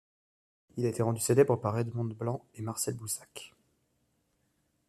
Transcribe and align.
Il 0.77 0.85
a 0.87 0.89
été 0.89 1.03
rendu 1.03 1.19
célèbre 1.21 1.55
par 1.57 1.77
Edmond 1.77 2.05
Blanc 2.15 2.43
et 2.55 2.63
Marcel 2.63 2.95
Boussac. 2.95 3.53